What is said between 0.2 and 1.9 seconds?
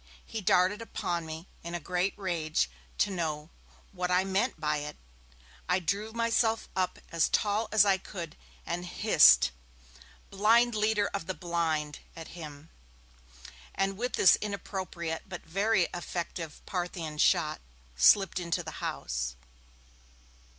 He darted upon me, in a